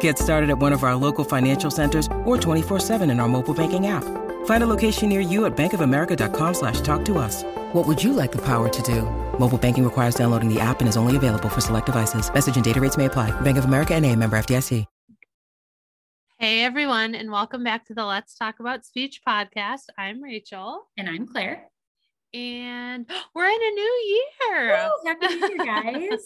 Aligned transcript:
Get 0.00 0.18
started 0.18 0.48
at 0.48 0.58
one 0.58 0.72
of 0.72 0.82
our 0.84 0.96
local 0.96 1.24
financial 1.24 1.70
centers 1.70 2.06
or 2.24 2.38
24-7 2.38 3.10
in 3.10 3.20
our 3.20 3.28
mobile 3.28 3.52
banking 3.54 3.88
app. 3.88 4.04
Find 4.46 4.62
a 4.62 4.66
location 4.66 5.10
near 5.10 5.20
you 5.20 5.44
at 5.44 5.54
bankofamerica.com 5.56 6.54
slash 6.54 6.80
talk 6.80 7.04
to 7.04 7.18
us. 7.18 7.42
What 7.74 7.86
would 7.86 8.02
you 8.02 8.14
like 8.14 8.32
the 8.32 8.38
power 8.42 8.70
to 8.70 8.82
do? 8.82 9.02
Mobile 9.38 9.58
banking 9.58 9.84
requires 9.84 10.14
downloading 10.14 10.48
the 10.48 10.60
app 10.60 10.80
and 10.80 10.88
is 10.88 10.96
only 10.96 11.16
available 11.16 11.50
for 11.50 11.60
select 11.60 11.86
devices. 11.86 12.32
Message 12.32 12.56
and 12.56 12.64
data 12.64 12.80
rates 12.80 12.96
may 12.96 13.04
apply. 13.04 13.38
Bank 13.42 13.58
of 13.58 13.66
America 13.66 13.94
and 13.94 14.06
a 14.06 14.16
member 14.16 14.38
FDIC. 14.38 14.86
Hey 16.38 16.62
everyone, 16.64 17.14
and 17.14 17.30
welcome 17.30 17.62
back 17.62 17.86
to 17.86 17.94
the 17.94 18.04
Let's 18.04 18.34
Talk 18.34 18.58
About 18.58 18.84
Speech 18.84 19.20
podcast. 19.26 19.84
I'm 19.96 20.20
Rachel. 20.20 20.82
And 20.98 21.08
I'm 21.08 21.26
Claire. 21.28 21.68
And 22.34 23.06
we're 23.34 23.46
in 23.46 23.52
a 23.62 23.70
new 23.70 24.20
year. 24.50 24.76
Woo, 24.76 25.08
happy 25.08 25.34
New 25.34 25.48
Year, 25.48 25.58
guys. 25.64 26.20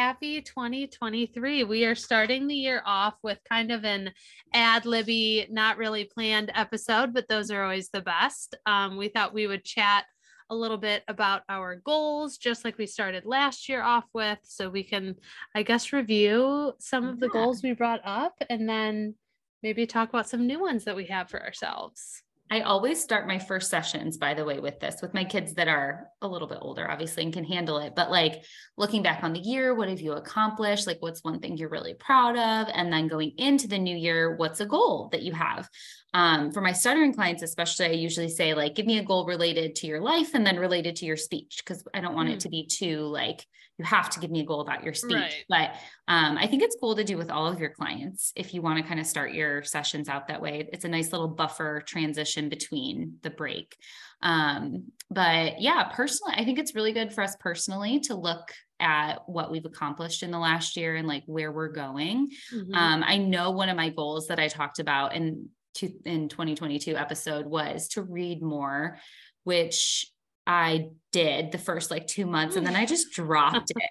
Happy 0.00 0.42
2023. 0.42 1.64
We 1.64 1.86
are 1.86 1.94
starting 1.94 2.46
the 2.46 2.54
year 2.54 2.82
off 2.84 3.14
with 3.22 3.38
kind 3.48 3.72
of 3.72 3.82
an 3.86 4.12
ad 4.52 4.84
libby, 4.84 5.46
not 5.50 5.78
really 5.78 6.04
planned 6.04 6.52
episode, 6.54 7.14
but 7.14 7.26
those 7.28 7.50
are 7.50 7.62
always 7.62 7.88
the 7.88 8.02
best. 8.02 8.54
Um, 8.66 8.98
we 8.98 9.08
thought 9.08 9.32
we 9.32 9.46
would 9.46 9.64
chat 9.64 10.04
a 10.50 10.54
little 10.54 10.76
bit 10.76 11.02
about 11.08 11.42
our 11.48 11.76
goals, 11.76 12.36
just 12.36 12.62
like 12.62 12.76
we 12.76 12.86
started 12.86 13.24
last 13.24 13.70
year 13.70 13.82
off 13.82 14.04
with, 14.12 14.38
so 14.42 14.68
we 14.68 14.84
can, 14.84 15.14
I 15.54 15.62
guess, 15.62 15.94
review 15.94 16.74
some 16.78 17.06
of 17.06 17.18
the 17.18 17.26
Yeah. 17.26 17.32
goals 17.32 17.62
we 17.62 17.72
brought 17.72 18.02
up 18.04 18.34
and 18.50 18.68
then 18.68 19.14
maybe 19.62 19.86
talk 19.86 20.10
about 20.10 20.28
some 20.28 20.46
new 20.46 20.60
ones 20.60 20.84
that 20.84 20.94
we 20.94 21.06
have 21.06 21.30
for 21.30 21.42
ourselves. 21.42 22.22
I 22.48 22.60
always 22.60 23.02
start 23.02 23.26
my 23.26 23.40
first 23.40 23.70
sessions, 23.70 24.18
by 24.18 24.34
the 24.34 24.44
way, 24.44 24.60
with 24.60 24.78
this 24.78 25.02
with 25.02 25.12
my 25.12 25.24
kids 25.24 25.54
that 25.54 25.66
are 25.66 26.06
a 26.22 26.28
little 26.28 26.46
bit 26.46 26.58
older, 26.60 26.88
obviously, 26.88 27.24
and 27.24 27.32
can 27.32 27.42
handle 27.44 27.78
it. 27.78 27.94
But 27.96 28.10
like 28.10 28.44
looking 28.76 29.02
back 29.02 29.24
on 29.24 29.32
the 29.32 29.40
year, 29.40 29.74
what 29.74 29.88
have 29.88 30.00
you 30.00 30.12
accomplished? 30.12 30.86
Like, 30.86 30.98
what's 31.00 31.24
one 31.24 31.40
thing 31.40 31.56
you're 31.56 31.68
really 31.68 31.94
proud 31.94 32.36
of? 32.36 32.72
And 32.72 32.92
then 32.92 33.08
going 33.08 33.32
into 33.38 33.66
the 33.66 33.78
new 33.78 33.96
year, 33.96 34.36
what's 34.36 34.60
a 34.60 34.66
goal 34.66 35.08
that 35.10 35.22
you 35.22 35.32
have? 35.32 35.68
Um, 36.14 36.52
for 36.52 36.60
my 36.60 36.72
stuttering 36.72 37.12
clients, 37.12 37.42
especially, 37.42 37.86
I 37.86 37.90
usually 37.90 38.28
say, 38.28 38.54
like, 38.54 38.76
give 38.76 38.86
me 38.86 38.98
a 38.98 39.04
goal 39.04 39.26
related 39.26 39.74
to 39.76 39.88
your 39.88 40.00
life 40.00 40.30
and 40.34 40.46
then 40.46 40.56
related 40.56 40.96
to 40.96 41.04
your 41.04 41.16
speech, 41.16 41.62
because 41.64 41.82
I 41.92 42.00
don't 42.00 42.14
want 42.14 42.28
Mm. 42.28 42.34
it 42.34 42.40
to 42.40 42.48
be 42.48 42.66
too 42.66 43.00
like, 43.00 43.44
you 43.78 43.84
have 43.84 44.08
to 44.10 44.20
give 44.20 44.30
me 44.30 44.40
a 44.40 44.44
goal 44.44 44.60
about 44.60 44.82
your 44.82 44.94
speech. 44.94 45.16
Right. 45.16 45.44
But 45.48 45.70
um, 46.08 46.38
I 46.38 46.46
think 46.46 46.62
it's 46.62 46.76
cool 46.80 46.96
to 46.96 47.04
do 47.04 47.18
with 47.18 47.30
all 47.30 47.46
of 47.46 47.60
your 47.60 47.70
clients 47.70 48.32
if 48.34 48.54
you 48.54 48.62
want 48.62 48.78
to 48.78 48.88
kind 48.88 48.98
of 48.98 49.06
start 49.06 49.32
your 49.32 49.62
sessions 49.62 50.08
out 50.08 50.28
that 50.28 50.40
way. 50.40 50.68
It's 50.72 50.84
a 50.84 50.88
nice 50.88 51.12
little 51.12 51.28
buffer 51.28 51.82
transition 51.86 52.48
between 52.48 53.18
the 53.22 53.30
break. 53.30 53.76
Um, 54.22 54.92
but 55.10 55.60
yeah, 55.60 55.84
personally, 55.92 56.34
I 56.36 56.44
think 56.44 56.58
it's 56.58 56.74
really 56.74 56.92
good 56.92 57.12
for 57.12 57.22
us 57.22 57.36
personally 57.38 58.00
to 58.00 58.14
look 58.14 58.50
at 58.80 59.28
what 59.28 59.50
we've 59.50 59.64
accomplished 59.64 60.22
in 60.22 60.30
the 60.30 60.38
last 60.38 60.76
year 60.76 60.96
and 60.96 61.06
like 61.06 61.24
where 61.26 61.52
we're 61.52 61.68
going. 61.68 62.30
Mhm. 62.52 62.74
Um, 62.74 63.04
I 63.06 63.18
know 63.18 63.50
one 63.50 63.68
of 63.68 63.76
my 63.76 63.90
goals 63.90 64.28
that 64.28 64.38
I 64.38 64.48
talked 64.48 64.78
about 64.78 65.14
in 65.14 65.50
two, 65.74 65.92
in 66.04 66.28
2022 66.28 66.96
episode 66.96 67.46
was 67.46 67.88
to 67.88 68.02
read 68.02 68.42
more, 68.42 68.98
which 69.44 70.10
I 70.46 70.90
did 71.12 71.52
the 71.52 71.58
first 71.58 71.90
like 71.90 72.06
two 72.06 72.26
months 72.26 72.56
and 72.56 72.66
then 72.66 72.76
I 72.76 72.86
just 72.86 73.10
dropped 73.12 73.70
it. 73.70 73.90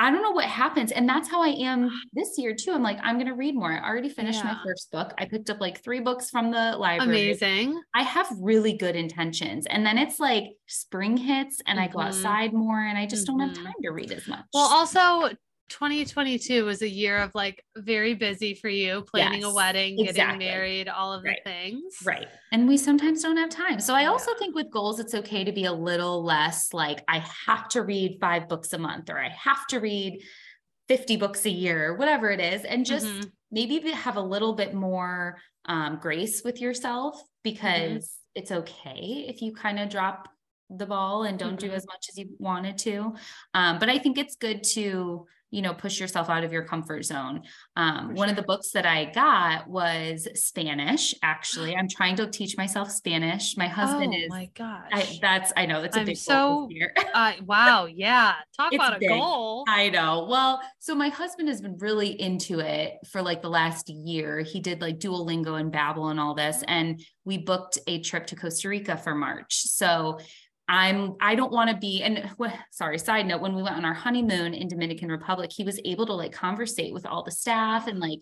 I 0.00 0.10
don't 0.10 0.22
know 0.22 0.30
what 0.30 0.46
happens. 0.46 0.90
And 0.90 1.06
that's 1.06 1.28
how 1.30 1.42
I 1.42 1.48
am 1.48 1.90
this 2.14 2.38
year 2.38 2.54
too. 2.54 2.72
I'm 2.72 2.82
like, 2.82 2.98
I'm 3.02 3.16
going 3.16 3.26
to 3.26 3.34
read 3.34 3.54
more. 3.54 3.70
I 3.72 3.86
already 3.86 4.08
finished 4.08 4.42
my 4.44 4.56
first 4.64 4.90
book. 4.90 5.12
I 5.18 5.26
picked 5.26 5.50
up 5.50 5.60
like 5.60 5.82
three 5.82 6.00
books 6.00 6.30
from 6.30 6.50
the 6.50 6.76
library. 6.78 7.30
Amazing. 7.32 7.78
I 7.94 8.02
have 8.02 8.28
really 8.40 8.74
good 8.76 8.96
intentions. 8.96 9.66
And 9.66 9.84
then 9.84 9.98
it's 9.98 10.18
like 10.18 10.44
spring 10.66 11.16
hits 11.16 11.60
and 11.66 11.78
I 11.78 11.88
go 11.88 11.98
Mhm. 11.98 12.06
outside 12.06 12.52
more 12.54 12.80
and 12.80 12.96
I 12.96 13.04
just 13.06 13.26
don't 13.26 13.40
have 13.40 13.50
Mhm. 13.50 13.64
time 13.64 13.74
to 13.82 13.90
read 13.90 14.12
as 14.12 14.26
much. 14.26 14.44
Well, 14.54 14.64
also 14.66 15.30
2022 15.68 16.64
was 16.64 16.82
a 16.82 16.88
year 16.88 17.18
of 17.18 17.34
like 17.34 17.64
very 17.76 18.14
busy 18.14 18.54
for 18.54 18.68
you, 18.68 19.02
planning 19.02 19.42
a 19.42 19.46
Yes, 19.46 19.54
wedding, 19.54 19.96
getting 19.96 20.10
exactly. 20.10 20.46
married, 20.46 20.88
all 20.88 21.12
of 21.12 21.24
Right. 21.24 21.38
the 21.44 21.50
things. 21.50 21.98
Right. 22.04 22.28
And 22.52 22.68
we 22.68 22.76
sometimes 22.76 23.22
don't 23.22 23.36
have 23.36 23.50
time. 23.50 23.80
So 23.80 23.94
I 23.94 24.06
also 24.06 24.32
think 24.38 24.54
with 24.54 24.70
goals, 24.70 25.00
it's 25.00 25.14
okay 25.14 25.44
to 25.44 25.52
be 25.52 25.64
a 25.64 25.72
little 25.72 26.22
less 26.24 26.72
like, 26.72 27.02
I 27.08 27.18
have 27.46 27.68
to 27.70 27.82
read 27.82 28.18
five 28.20 28.48
books 28.48 28.72
a 28.72 28.78
month 28.78 29.10
or 29.10 29.18
I 29.18 29.28
have 29.30 29.66
to 29.68 29.80
read 29.80 30.22
50 30.88 31.16
books 31.16 31.44
a 31.46 31.50
year, 31.50 31.96
whatever 31.96 32.30
it 32.30 32.40
is. 32.40 32.64
And 32.64 32.86
just 32.86 33.06
Mhm. 33.06 33.32
maybe 33.50 33.90
have 33.90 34.16
a 34.16 34.20
little 34.22 34.54
bit 34.54 34.74
more 34.74 35.38
um, 35.64 35.98
grace 36.00 36.42
with 36.44 36.60
yourself 36.60 37.20
because 37.42 38.18
it's 38.36 38.52
okay 38.52 39.24
if 39.28 39.42
you 39.42 39.52
kind 39.52 39.80
of 39.80 39.88
drop 39.88 40.28
the 40.70 40.86
ball 40.86 41.24
and 41.24 41.38
don't 41.38 41.58
do 41.58 41.70
Mhm. 41.70 41.74
as 41.74 41.86
much 41.86 42.06
as 42.08 42.18
you 42.18 42.36
wanted 42.38 42.78
to. 42.78 43.14
Um, 43.54 43.78
but 43.80 43.88
I 43.88 43.98
think 43.98 44.16
it's 44.18 44.36
good 44.36 44.62
to, 44.74 45.26
you 45.50 45.62
know, 45.62 45.72
push 45.72 46.00
yourself 46.00 46.28
out 46.28 46.44
of 46.44 46.52
your 46.52 46.64
comfort 46.64 47.04
zone. 47.04 47.42
Um, 47.76 48.14
one 48.14 48.28
of 48.28 48.36
the 48.36 48.42
books 48.42 48.70
that 48.72 48.84
I 48.84 49.06
got 49.06 49.68
was 49.68 50.28
Spanish. 50.34 51.14
Actually, 51.22 51.76
I'm 51.76 51.88
trying 51.88 52.16
to 52.16 52.26
teach 52.28 52.56
myself 52.56 52.90
Spanish. 52.90 53.56
My 53.56 53.68
husband 53.68 54.12
oh 54.14 54.18
is. 54.18 54.28
my 54.28 54.50
gosh. 54.54 54.88
I, 54.92 55.18
that's 55.20 55.52
I 55.56 55.66
know 55.66 55.82
that's 55.82 55.96
a 55.96 56.00
I'm 56.00 56.06
big 56.06 56.16
so- 56.16 56.68
uh, 57.14 57.32
wow. 57.44 57.86
Yeah. 57.86 58.34
Talk 58.56 58.74
about 58.74 58.96
a 58.96 58.98
big. 58.98 59.08
goal. 59.08 59.64
I 59.68 59.88
know. 59.88 60.26
Well, 60.28 60.60
so 60.78 60.94
my 60.94 61.08
husband 61.08 61.48
has 61.48 61.60
been 61.60 61.76
really 61.78 62.20
into 62.20 62.60
it 62.60 62.94
for 63.10 63.22
like 63.22 63.42
the 63.42 63.50
last 63.50 63.88
year. 63.88 64.40
He 64.40 64.60
did 64.60 64.80
like 64.80 64.98
Duolingo 64.98 65.60
and 65.60 65.72
Babbel 65.72 66.10
and 66.10 66.18
all 66.18 66.34
this, 66.34 66.62
and 66.66 67.00
we 67.24 67.38
booked 67.38 67.78
a 67.86 68.00
trip 68.00 68.26
to 68.28 68.36
Costa 68.36 68.68
Rica 68.68 68.96
for 68.96 69.14
March. 69.14 69.62
So 69.62 70.18
I'm 70.68 71.14
I 71.20 71.34
don't 71.34 71.52
want 71.52 71.70
to 71.70 71.76
be 71.76 72.02
and 72.02 72.28
sorry, 72.70 72.98
side 72.98 73.26
note, 73.26 73.40
when 73.40 73.54
we 73.54 73.62
went 73.62 73.76
on 73.76 73.84
our 73.84 73.94
honeymoon 73.94 74.54
in 74.54 74.68
Dominican 74.68 75.08
Republic, 75.10 75.52
he 75.52 75.64
was 75.64 75.80
able 75.84 76.06
to 76.06 76.12
like 76.12 76.32
conversate 76.32 76.92
with 76.92 77.06
all 77.06 77.22
the 77.22 77.30
staff 77.30 77.86
and 77.86 78.00
like 78.00 78.20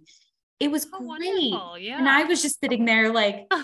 it 0.60 0.70
was 0.70 0.86
Oh, 0.92 1.72
great. 1.72 1.84
Yeah. 1.84 1.98
And 1.98 2.08
I 2.08 2.24
was 2.24 2.42
just 2.42 2.60
sitting 2.60 2.84
there 2.84 3.12
like, 3.12 3.46
I 3.50 3.62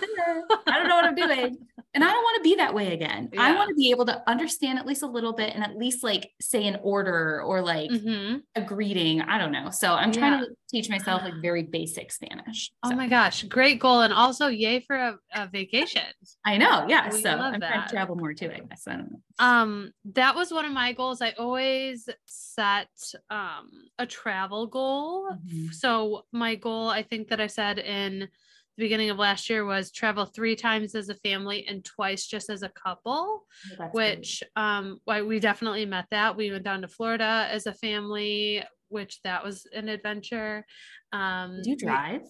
don't 0.65 0.87
know 0.87 0.95
what 0.95 1.05
I'm 1.05 1.15
doing. 1.15 1.57
And 1.93 2.03
I 2.05 2.07
don't 2.07 2.23
want 2.23 2.37
to 2.37 2.49
be 2.49 2.55
that 2.55 2.73
way 2.73 2.93
again. 2.93 3.29
I 3.37 3.53
want 3.53 3.67
to 3.69 3.75
be 3.75 3.91
able 3.91 4.05
to 4.05 4.23
understand 4.29 4.79
at 4.79 4.85
least 4.85 5.03
a 5.03 5.07
little 5.07 5.33
bit 5.33 5.53
and 5.53 5.61
at 5.63 5.75
least 5.77 6.03
like 6.03 6.31
say 6.39 6.65
an 6.65 6.79
order 6.83 7.41
or 7.41 7.61
like 7.61 7.91
Mhm. 7.91 8.43
a 8.55 8.61
greeting. 8.61 9.21
I 9.21 9.37
don't 9.37 9.51
know. 9.51 9.69
So 9.71 9.93
I'm 9.93 10.13
trying 10.13 10.39
Yeah. 10.39 10.45
to 10.45 10.55
teach 10.69 10.89
myself 10.89 11.21
like 11.23 11.33
very 11.41 11.63
basic 11.63 12.13
Spanish. 12.13 12.71
Oh 12.83 12.95
my 12.95 13.09
gosh. 13.09 13.43
Great 13.43 13.79
goal. 13.81 14.01
And 14.01 14.13
also, 14.13 14.47
yay 14.47 14.79
for 14.79 14.95
a, 14.95 15.17
a 15.33 15.47
vacation. 15.47 16.03
I 16.45 16.57
know. 16.57 16.85
Yeah. 16.87 17.11
We 17.11 17.21
so 17.21 17.31
I'm 17.31 17.59
trying 17.59 17.83
to 17.85 17.89
travel 17.93 18.15
more 18.15 18.33
too, 18.33 18.49
I 18.49 18.59
guess. 18.61 18.87
I 18.87 18.95
don't 18.95 19.11
know. 19.11 19.21
Um, 19.39 19.91
that 20.13 20.33
was 20.33 20.51
one 20.53 20.63
of 20.63 20.71
my 20.71 20.93
goals. 20.93 21.21
I 21.21 21.31
always 21.31 22.07
set 22.25 22.87
um 23.29 23.69
a 23.99 24.05
travel 24.07 24.65
goal. 24.67 25.29
Mhm. 25.45 25.73
So 25.73 26.25
my 26.31 26.55
goal, 26.55 26.87
I 26.89 27.03
think 27.03 27.27
that 27.29 27.41
I 27.41 27.47
said 27.47 27.79
in 27.79 28.29
the 28.77 28.83
beginning 28.85 29.09
of 29.09 29.17
last 29.17 29.49
year 29.49 29.65
was 29.65 29.91
travel 29.91 30.25
three 30.25 30.55
times 30.55 30.95
as 30.95 31.09
a 31.09 31.15
family 31.15 31.65
and 31.67 31.83
twice 31.83 32.25
just 32.25 32.49
as 32.49 32.63
a 32.63 32.69
couple, 32.69 33.45
That's 33.77 33.91
great. 33.93 34.17
which 34.19 34.43
um 34.55 34.99
why 35.05 35.21
we 35.21 35.39
definitely 35.39 35.85
met 35.85 36.05
that. 36.11 36.35
We 36.37 36.51
went 36.51 36.63
down 36.63 36.81
to 36.81 36.87
Florida 36.87 37.47
as 37.51 37.65
a 37.67 37.73
family, 37.73 38.63
which 38.89 39.21
that 39.23 39.43
was 39.43 39.65
an 39.73 39.89
adventure. 39.89 40.65
Um 41.11 41.57
Did 41.57 41.67
you 41.67 41.75
drive? 41.77 42.21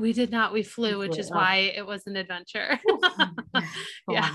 We 0.00 0.12
did 0.12 0.30
not. 0.30 0.52
We 0.52 0.62
flew, 0.62 0.98
which 0.98 1.18
is 1.18 1.30
oh. 1.30 1.36
why 1.36 1.72
it 1.76 1.86
was 1.86 2.06
an 2.06 2.16
adventure. 2.16 2.78
Yeah. 4.08 4.34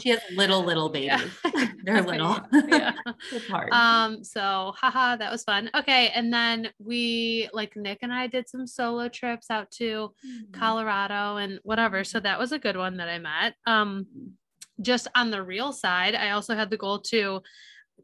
She 0.00 0.10
has 0.10 0.20
little, 0.34 0.64
little 0.64 0.88
babies. 0.90 1.20
Yeah. 1.44 1.68
They're 1.84 2.02
little. 2.02 2.38
Yeah. 2.68 2.92
it's 3.32 3.46
hard. 3.48 3.70
Um, 3.72 4.24
so 4.24 4.72
haha, 4.76 5.16
that 5.16 5.30
was 5.30 5.44
fun. 5.44 5.70
Okay. 5.74 6.08
And 6.14 6.32
then 6.32 6.70
we 6.78 7.50
like 7.52 7.76
Nick 7.76 7.98
and 8.02 8.12
I 8.12 8.26
did 8.28 8.48
some 8.48 8.66
solo 8.66 9.08
trips 9.08 9.50
out 9.50 9.70
to 9.72 10.14
Mm-hmm. 10.24 10.58
Colorado 10.58 11.36
and 11.36 11.60
whatever. 11.62 12.04
So 12.04 12.20
that 12.20 12.38
was 12.38 12.52
a 12.52 12.58
good 12.58 12.76
one 12.76 12.96
that 12.96 13.08
I 13.08 13.18
met. 13.18 13.54
Um, 13.66 14.06
just 14.80 15.08
on 15.14 15.30
the 15.30 15.42
real 15.42 15.72
side, 15.72 16.14
I 16.14 16.30
also 16.30 16.54
had 16.54 16.70
the 16.70 16.76
goal 16.76 17.00
to 17.10 17.42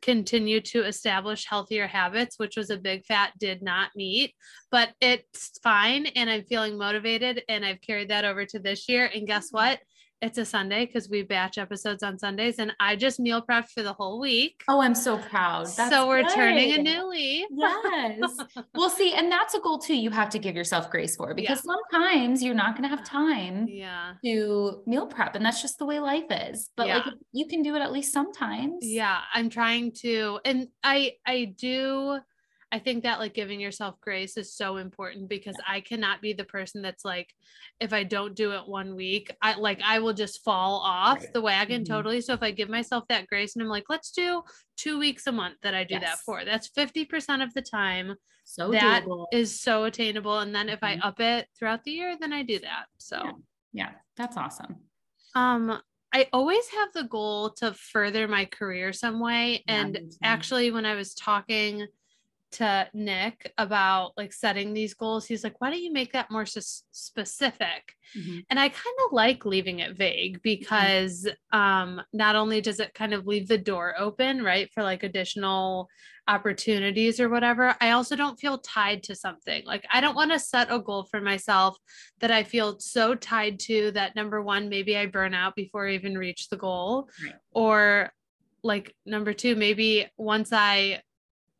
continue 0.02 0.60
to 0.60 0.84
establish 0.84 1.46
healthier 1.46 1.86
habits, 1.86 2.38
which 2.38 2.56
was 2.56 2.70
a 2.70 2.76
big 2.76 3.04
fat 3.04 3.32
did 3.38 3.62
not 3.62 3.90
meet, 3.94 4.34
but 4.70 4.90
it's 5.00 5.58
fine. 5.62 6.06
And 6.06 6.30
I'm 6.30 6.44
feeling 6.44 6.78
motivated 6.78 7.42
and 7.48 7.64
I've 7.64 7.80
carried 7.80 8.10
that 8.10 8.24
over 8.24 8.44
to 8.46 8.58
this 8.58 8.88
year. 8.88 9.10
And 9.14 9.26
guess 9.26 9.48
mm-hmm. 9.48 9.56
what? 9.56 9.80
It's 10.22 10.36
a 10.36 10.44
Sunday 10.44 10.84
because 10.84 11.08
we 11.08 11.22
batch 11.22 11.56
episodes 11.56 12.02
on 12.02 12.18
Sundays 12.18 12.58
and 12.58 12.74
I 12.78 12.94
just 12.94 13.18
meal 13.18 13.40
prep 13.40 13.70
for 13.70 13.82
the 13.82 13.94
whole 13.94 14.20
week. 14.20 14.62
oh, 14.68 14.82
I'm 14.82 14.94
so 14.94 15.16
proud. 15.16 15.66
That's 15.68 15.90
so 15.90 16.06
we're 16.06 16.28
turning 16.28 16.72
a 16.74 16.82
new 16.82 17.08
leaf. 17.08 17.46
yes. 17.50 18.20
We'll 18.74 18.90
see, 18.90 19.14
and 19.14 19.32
that's 19.32 19.54
a 19.54 19.60
goal 19.60 19.78
too. 19.78 19.94
You 19.96 20.10
have 20.10 20.28
to 20.30 20.38
give 20.38 20.54
yourself 20.54 20.90
grace 20.90 21.16
for 21.16 21.34
because 21.34 21.62
sometimes 21.64 22.42
you're 22.42 22.54
not 22.54 22.76
going 22.76 22.88
to 22.88 22.94
have 22.94 23.04
time 23.04 23.66
Yeah. 23.68 24.12
to 24.24 24.82
meal 24.86 25.06
prep, 25.06 25.34
and 25.36 25.44
that's 25.44 25.62
just 25.62 25.78
the 25.78 25.86
way 25.86 26.00
life 26.00 26.24
is. 26.30 26.68
But 26.76 26.88
like, 26.88 27.04
you 27.32 27.46
can 27.46 27.62
do 27.62 27.74
it 27.76 27.80
at 27.80 27.90
least 27.92 28.12
sometimes. 28.12 28.78
Yeah. 28.82 29.20
I'm 29.34 29.48
trying 29.48 29.92
to, 30.02 30.38
and 30.44 30.68
I, 30.84 31.12
I 31.26 31.54
do, 31.58 32.18
I 32.72 32.78
think 32.78 33.02
that 33.02 33.18
like 33.18 33.34
giving 33.34 33.58
yourself 33.60 34.00
grace 34.00 34.36
is 34.36 34.54
so 34.54 34.76
important 34.76 35.28
because 35.28 35.56
I 35.66 35.80
cannot 35.80 36.22
be 36.22 36.32
the 36.32 36.44
person 36.44 36.82
that's 36.82 37.04
like, 37.04 37.28
if 37.80 37.92
I 37.92 38.04
don't 38.04 38.36
do 38.36 38.52
it 38.52 38.68
one 38.68 38.94
week, 38.94 39.34
I 39.42 39.54
like, 39.58 39.80
I 39.84 39.98
will 39.98 40.12
just 40.12 40.44
fall 40.44 40.80
off 40.80 41.18
Right. 41.18 41.32
the 41.32 41.40
wagon 41.40 41.82
Mhm. 41.82 41.88
totally. 41.88 42.20
So 42.20 42.32
if 42.34 42.42
I 42.42 42.52
give 42.52 42.68
myself 42.68 43.04
that 43.08 43.26
grace 43.26 43.56
and 43.56 43.62
I'm 43.62 43.68
like, 43.68 43.86
let's 43.88 44.12
do 44.12 44.42
two 44.76 45.00
weeks 45.00 45.26
a 45.26 45.32
month 45.32 45.56
that 45.62 45.74
I 45.74 45.82
do 45.82 45.98
that 45.98 46.18
for, 46.20 46.44
that's 46.44 46.68
50% 46.68 47.42
of 47.42 47.52
the 47.54 47.62
time. 47.62 48.14
So 48.44 48.70
That 48.70 49.04
doable. 49.04 49.26
is 49.32 49.60
so 49.60 49.84
attainable. 49.84 50.38
And 50.38 50.54
then 50.54 50.68
if 50.68 50.82
I 50.82 50.96
Mhm. 50.96 51.04
up 51.04 51.20
it 51.20 51.48
throughout 51.58 51.82
the 51.82 51.90
year, 51.92 52.16
then 52.18 52.32
I 52.32 52.44
do 52.44 52.60
that. 52.60 52.86
So. 52.98 53.20
Yeah. 53.24 53.32
yeah, 53.72 53.94
that's 54.16 54.36
awesome. 54.36 54.88
Um, 55.34 55.80
I 56.12 56.28
always 56.32 56.68
have 56.70 56.92
the 56.92 57.04
goal 57.04 57.50
to 57.54 57.72
further 57.74 58.26
my 58.26 58.44
career 58.44 58.92
some 58.92 59.20
way. 59.20 59.62
Yeah, 59.66 59.82
and 59.86 59.98
actually, 60.22 60.70
when 60.72 60.84
I 60.84 60.94
was 60.96 61.14
talking 61.14 61.86
to 62.52 62.88
Nick 62.92 63.52
about 63.58 64.12
like 64.16 64.32
setting 64.32 64.72
these 64.72 64.94
goals, 64.94 65.26
he's 65.26 65.44
like, 65.44 65.60
why 65.60 65.70
don't 65.70 65.82
you 65.82 65.92
make 65.92 66.12
that 66.12 66.30
more 66.30 66.42
s- 66.42 66.84
specific? 66.90 67.94
Mhm. 68.16 68.44
And 68.50 68.58
I 68.58 68.68
kind 68.68 68.96
of 69.06 69.12
like 69.12 69.44
leaving 69.44 69.78
it 69.78 69.96
vague 69.96 70.40
because 70.42 71.28
um, 71.52 72.02
not 72.12 72.36
only 72.36 72.60
does 72.60 72.80
it 72.80 72.94
kind 72.94 73.14
of 73.14 73.26
leave 73.26 73.48
the 73.48 73.58
door 73.58 73.94
open, 73.98 74.42
right, 74.42 74.70
for 74.72 74.82
like 74.82 75.02
additional 75.02 75.88
opportunities 76.26 77.20
or 77.20 77.28
whatever, 77.28 77.74
I 77.80 77.90
also 77.90 78.16
don't 78.16 78.38
feel 78.38 78.58
tied 78.58 79.02
to 79.04 79.14
something. 79.14 79.64
Like, 79.64 79.84
I 79.92 80.00
don't 80.00 80.16
want 80.16 80.32
to 80.32 80.38
set 80.38 80.72
a 80.72 80.78
goal 80.78 81.04
for 81.04 81.20
myself 81.20 81.76
that 82.20 82.30
I 82.30 82.42
feel 82.44 82.78
so 82.78 83.14
tied 83.14 83.58
to 83.60 83.90
that 83.92 84.16
number 84.16 84.42
one, 84.42 84.68
maybe 84.68 84.96
I 84.96 85.06
burn 85.06 85.34
out 85.34 85.54
before 85.56 85.88
I 85.88 85.94
even 85.94 86.16
reach 86.16 86.48
the 86.48 86.56
goal. 86.56 87.08
Right. 87.24 87.34
Or 87.52 88.12
like 88.62 88.94
number 89.06 89.32
two, 89.32 89.56
maybe 89.56 90.06
once 90.16 90.52
I 90.52 91.02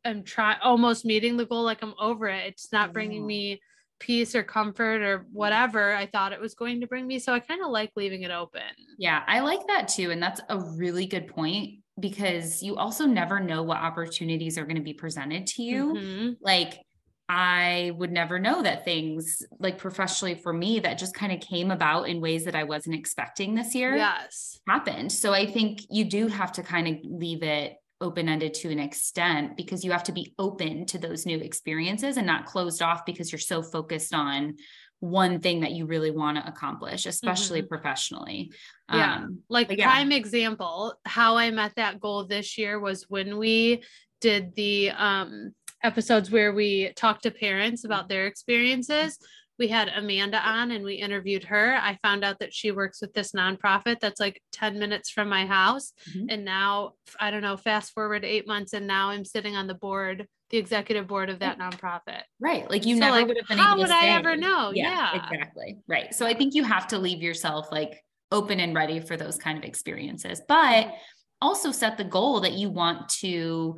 am 0.05 0.23
try 0.23 0.57
almost 0.61 1.05
meeting 1.05 1.37
the 1.37 1.45
goal, 1.45 1.63
like 1.63 1.81
I'm 1.81 1.93
over 1.99 2.27
it. 2.27 2.45
It's 2.47 2.71
not 2.71 2.93
bringing 2.93 3.25
me 3.25 3.61
peace 3.99 4.33
or 4.33 4.43
comfort 4.43 5.01
or 5.01 5.27
whatever 5.31 5.93
I 5.93 6.07
thought 6.07 6.33
it 6.33 6.39
was 6.41 6.55
going 6.55 6.81
to 6.81 6.87
bring 6.87 7.05
me. 7.05 7.19
So 7.19 7.33
I 7.33 7.39
kind 7.39 7.61
of 7.63 7.69
like 7.69 7.91
leaving 7.95 8.23
it 8.23 8.31
open. 8.31 8.61
Yeah, 8.97 9.23
I 9.27 9.41
like 9.41 9.65
that 9.67 9.87
too. 9.87 10.11
And 10.11 10.21
that's 10.21 10.41
a 10.49 10.59
really 10.59 11.05
good 11.05 11.27
point 11.27 11.79
because 11.99 12.63
you 12.63 12.77
also 12.77 13.05
never 13.05 13.39
know 13.39 13.61
what 13.61 13.77
opportunities 13.77 14.57
are 14.57 14.65
going 14.65 14.77
to 14.77 14.81
be 14.81 14.93
presented 14.93 15.45
to 15.47 15.61
you. 15.63 15.93
Mhm. 15.93 16.37
Like, 16.41 16.81
I 17.29 17.93
would 17.95 18.11
never 18.11 18.39
know 18.39 18.61
that 18.61 18.83
things 18.83 19.41
like 19.59 19.77
professionally 19.77 20.35
for 20.35 20.51
me 20.51 20.79
that 20.81 20.97
just 20.97 21.13
kind 21.13 21.31
of 21.31 21.39
came 21.39 21.71
about 21.71 22.09
in 22.09 22.19
ways 22.19 22.43
that 22.43 22.55
I 22.55 22.65
wasn't 22.65 22.95
expecting 22.95 23.55
this 23.55 23.73
year 23.73 23.95
Yes. 23.95 24.59
happened. 24.67 25.13
So 25.13 25.31
I 25.33 25.45
think 25.45 25.79
you 25.89 26.03
do 26.03 26.27
have 26.27 26.51
to 26.53 26.63
kind 26.63 26.89
of 26.89 26.95
leave 27.05 27.41
it 27.41 27.77
open 28.01 28.27
ended 28.27 28.53
to 28.55 28.69
an 28.69 28.79
extent 28.79 29.55
because 29.55 29.83
you 29.83 29.91
have 29.91 30.03
to 30.05 30.11
be 30.11 30.33
open 30.37 30.85
to 30.87 30.97
those 30.97 31.25
new 31.25 31.37
experiences 31.37 32.17
and 32.17 32.27
not 32.27 32.45
closed 32.45 32.81
off 32.81 33.05
because 33.05 33.31
you're 33.31 33.39
so 33.39 33.61
focused 33.61 34.13
on 34.13 34.57
one 34.99 35.39
thing 35.39 35.61
that 35.61 35.71
you 35.71 35.87
really 35.87 36.11
want 36.11 36.37
to 36.37 36.47
accomplish, 36.47 37.05
especially 37.05 37.63
professionally. 37.63 38.51
Yeah. 38.91 39.15
Um, 39.15 39.39
Like 39.49 39.75
yeah. 39.75 39.85
prime 39.85 40.11
example, 40.11 40.93
how 41.05 41.37
I 41.37 41.49
met 41.49 41.73
that 41.75 41.99
goal 41.99 42.25
this 42.25 42.57
year 42.57 42.79
was 42.79 43.05
when 43.09 43.37
we 43.37 43.83
did 44.19 44.53
the 44.55 44.91
um 44.91 45.53
episodes 45.83 46.29
where 46.29 46.53
we 46.53 46.93
talked 46.95 47.23
to 47.23 47.31
parents 47.31 47.83
about 47.83 48.07
their 48.07 48.27
experiences. 48.27 49.17
We 49.61 49.67
had 49.67 49.89
Amanda 49.95 50.39
on 50.39 50.71
and 50.71 50.83
we 50.83 50.95
interviewed 50.95 51.43
her. 51.43 51.75
I 51.75 51.99
found 52.01 52.23
out 52.23 52.39
that 52.39 52.51
she 52.51 52.71
works 52.71 52.99
with 52.99 53.13
this 53.13 53.31
nonprofit 53.31 53.99
that's 53.99 54.19
like 54.19 54.41
10 54.53 54.79
minutes 54.79 55.11
from 55.11 55.29
my 55.29 55.45
house. 55.45 55.93
Mhm. 56.09 56.25
And 56.29 56.43
now, 56.43 56.93
I 57.19 57.29
don't 57.29 57.43
know, 57.43 57.57
fast 57.57 57.91
forward 57.93 58.25
eight 58.25 58.47
months, 58.47 58.73
and 58.73 58.87
now 58.87 59.09
I'm 59.11 59.23
sitting 59.23 59.55
on 59.55 59.67
the 59.67 59.75
board, 59.75 60.27
the 60.49 60.57
executive 60.57 61.05
board 61.05 61.29
of 61.29 61.37
that 61.39 61.59
nonprofit. 61.59 62.23
Right. 62.39 62.67
Like 62.71 62.87
you 62.87 62.95
So, 62.95 63.01
never 63.01 63.11
like, 63.17 63.27
would 63.27 63.37
have 63.37 63.47
been 63.49 63.59
how 63.59 63.77
would 63.77 63.91
I 63.91 64.01
say. 64.01 64.09
ever 64.09 64.35
know? 64.35 64.71
Yeah. 64.73 65.13
Exactly. 65.31 65.77
Right. 65.87 66.11
So 66.15 66.25
I 66.25 66.33
think 66.33 66.55
you 66.55 66.63
have 66.63 66.87
to 66.87 66.97
leave 66.97 67.21
yourself 67.21 67.71
like 67.71 68.03
open 68.31 68.59
and 68.59 68.73
ready 68.73 68.99
for 68.99 69.15
those 69.15 69.37
kind 69.37 69.59
of 69.59 69.63
experiences, 69.63 70.41
but 70.47 70.91
also 71.39 71.71
set 71.71 71.99
the 71.99 72.03
goal 72.03 72.39
that 72.39 72.53
you 72.53 72.71
want 72.71 73.09
to 73.09 73.77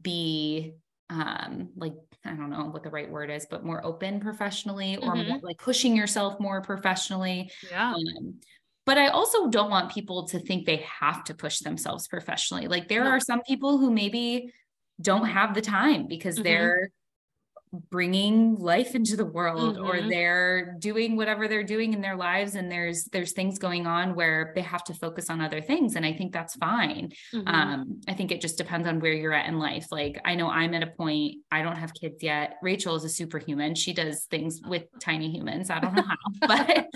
be 0.00 0.74
um 1.10 1.70
like 1.74 1.94
I 2.24 2.30
don't 2.30 2.50
know 2.50 2.64
what 2.66 2.82
the 2.82 2.90
right 2.90 3.10
word 3.10 3.30
is, 3.30 3.46
but 3.50 3.64
more 3.64 3.84
open 3.84 4.20
professionally 4.20 4.96
or 4.96 5.14
Mhm. 5.14 5.28
more, 5.28 5.40
like 5.42 5.58
pushing 5.58 5.94
yourself 5.96 6.40
more 6.40 6.62
professionally. 6.62 7.50
Yeah. 7.70 7.92
Um, 7.94 8.40
but 8.86 8.98
I 8.98 9.08
also 9.08 9.48
don't 9.48 9.70
want 9.70 9.92
people 9.92 10.26
to 10.28 10.38
think 10.38 10.66
they 10.66 10.76
have 11.00 11.24
to 11.24 11.34
push 11.34 11.58
themselves 11.60 12.06
professionally. 12.08 12.68
Like 12.68 12.88
there 12.88 13.04
No. 13.04 13.10
are 13.10 13.20
some 13.20 13.42
people 13.42 13.78
who 13.78 13.90
maybe 13.90 14.52
don't 15.00 15.26
have 15.26 15.54
the 15.54 15.62
time 15.62 16.06
because 16.06 16.38
Mhm. 16.38 16.42
they're 16.44 16.90
bringing 17.90 18.54
life 18.56 18.94
into 18.94 19.16
the 19.16 19.24
world 19.24 19.78
or 19.78 19.94
Mhm. 19.94 20.08
they're 20.08 20.76
doing 20.78 21.16
whatever 21.16 21.48
they're 21.48 21.64
doing 21.64 21.92
in 21.92 22.00
their 22.00 22.16
lives 22.16 22.54
and 22.54 22.70
there's 22.70 23.04
there's 23.12 23.32
things 23.32 23.58
going 23.58 23.86
on 23.86 24.14
where 24.14 24.52
they 24.54 24.60
have 24.62 24.84
to 24.84 24.94
focus 24.94 25.30
on 25.30 25.40
other 25.40 25.60
things 25.60 25.96
and 25.96 26.04
I 26.06 26.12
think 26.12 26.32
that's 26.32 26.54
fine. 26.56 27.12
Mhm. 27.32 27.42
Um, 27.46 28.00
I 28.08 28.14
think 28.14 28.32
it 28.32 28.40
just 28.40 28.58
depends 28.58 28.86
on 28.88 29.00
where 29.00 29.12
you're 29.12 29.32
at 29.32 29.46
in 29.48 29.58
life. 29.58 29.86
Like 29.90 30.20
I 30.24 30.34
know 30.34 30.48
I'm 30.48 30.74
at 30.74 30.82
a 30.82 30.88
point, 30.88 31.36
I 31.50 31.62
don't 31.62 31.76
have 31.76 31.92
kids 31.94 32.22
yet. 32.22 32.56
Rachel 32.62 32.94
is 32.94 33.04
a 33.04 33.08
superhuman. 33.08 33.74
She 33.74 33.92
does 33.92 34.24
things 34.26 34.60
with 34.66 34.84
tiny 35.00 35.30
humans. 35.30 35.70
I 35.70 35.80
don't 35.80 35.94
know 35.94 36.02
how, 36.02 36.16
but 36.46 36.86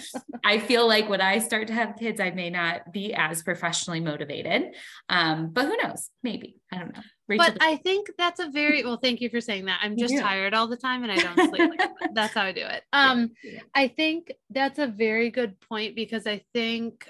I 0.44 0.58
feel 0.58 0.86
like 0.86 1.08
when 1.08 1.20
I 1.20 1.38
start 1.38 1.66
to 1.69 1.75
have 1.75 1.96
kids, 1.96 2.20
I 2.20 2.30
may 2.30 2.50
not 2.50 2.92
be 2.92 3.12
as 3.14 3.42
professionally 3.42 4.00
motivated. 4.00 4.75
Um, 5.08 5.50
but 5.52 5.66
who 5.66 5.76
knows? 5.82 6.11
Maybe. 6.23 6.56
I 6.73 6.78
don't 6.78 6.94
know. 6.94 7.02
Rachel, 7.28 7.47
but 7.47 7.62
I 7.62 7.76
think 7.76 8.11
that's 8.16 8.40
a 8.40 8.49
very 8.49 8.85
well. 8.85 8.97
Thank 8.97 9.20
you 9.20 9.28
for 9.28 9.40
saying 9.40 9.66
that. 9.66 9.80
I'm 9.82 9.97
just 9.97 10.14
Yeah. 10.14 10.23
tired 10.23 10.54
all 10.54 10.66
the 10.66 10.76
time 10.76 11.02
and 11.02 11.12
I 11.12 11.16
don't 11.16 11.38
sleep. 11.49 11.68
Like, 11.68 11.80
that's 12.14 12.35
how 12.35 12.42
I 12.42 12.52
do 12.52 12.62
it. 12.62 12.85
Um, 12.92 13.32
yeah. 13.44 13.61
I 13.75 13.88
think 13.88 14.32
that's 14.50 14.78
a 14.78 14.87
very 14.87 15.30
good 15.30 15.61
point 15.61 15.94
because 15.94 16.26
I 16.26 16.42
think 16.54 17.08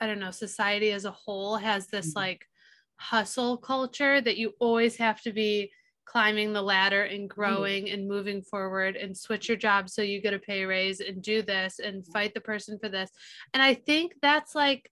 I 0.00 0.06
don't 0.06 0.18
know. 0.18 0.32
Society 0.32 0.90
as 0.90 1.04
a 1.04 1.12
whole 1.12 1.56
has 1.56 1.86
this 1.86 2.12
Mhm. 2.12 2.16
like 2.16 2.48
hustle 2.96 3.56
culture 3.56 4.20
that 4.20 4.36
you 4.36 4.52
always 4.58 4.96
have 4.96 5.20
to 5.22 5.32
be 5.32 5.70
climbing 6.04 6.52
the 6.52 6.62
ladder 6.62 7.04
and 7.04 7.30
growing 7.30 7.88
and 7.88 8.08
moving 8.08 8.42
forward 8.42 8.96
and 8.96 9.16
switch 9.16 9.48
your 9.48 9.56
job 9.56 9.88
so 9.88 10.02
you 10.02 10.20
get 10.20 10.34
a 10.34 10.38
pay 10.40 10.64
raise 10.64 11.00
and 11.00 11.22
do 11.22 11.40
this 11.42 11.78
and 11.78 12.04
fight 12.08 12.34
the 12.34 12.40
person 12.40 12.78
for 12.80 12.88
this. 12.88 13.10
And 13.54 13.62
I 13.62 13.74
think 13.74 14.14
that's 14.20 14.54
like 14.56 14.90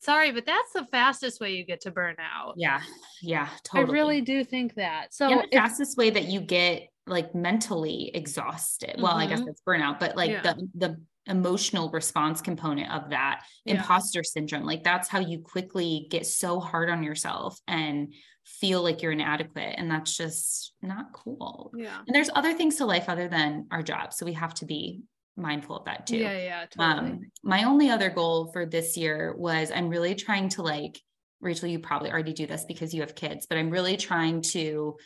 sorry, 0.00 0.32
but 0.32 0.46
that's 0.46 0.72
the 0.72 0.84
fastest 0.86 1.40
way 1.40 1.52
you 1.54 1.64
get 1.64 1.80
to 1.82 1.90
burn 1.90 2.16
out. 2.18 2.54
yeah, 2.56 2.80
yeah, 3.22 3.48
totally. 3.64 3.88
I 3.88 3.92
really 3.92 4.20
do 4.20 4.44
think 4.44 4.74
that. 4.74 5.12
So 5.14 5.28
and 5.30 5.40
the 5.40 5.44
if- 5.44 5.50
fastest 5.52 5.96
way 5.96 6.10
that 6.10 6.24
you 6.24 6.40
get 6.40 6.88
like 7.06 7.34
mentally 7.34 8.10
exhausted. 8.14 8.96
Well, 8.98 9.14
I 9.16 9.26
guess 9.26 9.40
Mhm. 9.40 9.46
that's 9.46 9.62
burnout, 9.62 10.00
but 10.00 10.16
like 10.16 10.30
Yeah. 10.30 10.42
the 10.42 10.68
the 10.74 11.00
emotional 11.28 11.90
response 11.90 12.40
component 12.40 12.88
of 12.92 13.10
that 13.10 13.44
Yeah. 13.64 13.74
imposter 13.74 14.22
syndrome, 14.22 14.62
like 14.64 14.84
that's 14.84 15.08
how 15.08 15.18
you 15.18 15.40
quickly 15.40 16.06
get 16.08 16.24
so 16.24 16.60
hard 16.60 16.88
on 16.88 17.02
yourself 17.02 17.58
and 17.66 18.14
feel 18.44 18.80
like 18.82 19.02
you're 19.02 19.10
inadequate. 19.10 19.74
And 19.76 19.90
that's 19.90 20.16
just 20.16 20.72
not 20.82 21.12
cool. 21.12 21.72
yeah. 21.76 21.98
And 22.06 22.14
there's 22.14 22.30
other 22.32 22.54
things 22.54 22.76
to 22.76 22.86
life 22.86 23.08
other 23.08 23.26
than 23.28 23.66
our 23.72 23.82
job. 23.82 24.12
So 24.12 24.24
we 24.24 24.34
have 24.34 24.54
to 24.54 24.66
be 24.66 25.02
mindful 25.36 25.76
of 25.76 25.84
that 25.84 26.06
too. 26.06 26.18
Yeah, 26.18 26.38
yeah, 26.38 26.66
totally. 26.66 27.10
Um, 27.10 27.20
my 27.42 27.64
only 27.64 27.90
other 27.90 28.10
goal 28.10 28.50
for 28.52 28.66
this 28.66 28.96
year 28.96 29.34
was 29.36 29.70
I'm 29.70 29.88
really 29.88 30.14
trying 30.14 30.48
to 30.50 30.62
like, 30.62 31.00
Rachel, 31.40 31.68
you 31.68 31.78
probably 31.78 32.10
already 32.10 32.32
do 32.32 32.46
this 32.46 32.64
because 32.64 32.94
you 32.94 33.02
have 33.02 33.14
kids, 33.14 33.46
but 33.46 33.58
I'm 33.58 33.70
really 33.70 33.96
trying 33.96 34.42
to 34.42 34.96